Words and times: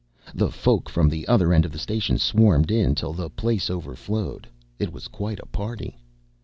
The 0.33 0.49
folk 0.49 0.89
from 0.89 1.09
the 1.09 1.27
other 1.27 1.53
end 1.53 1.63
of 1.63 1.71
the 1.71 1.77
station 1.77 2.17
swarmed 2.17 2.71
in 2.71 2.95
till 2.95 3.13
the 3.13 3.29
place 3.29 3.69
overflowed. 3.69 4.47
It 4.79 4.91
was 4.91 5.07
quite 5.07 5.39
a 5.39 5.45
party. 5.45 5.99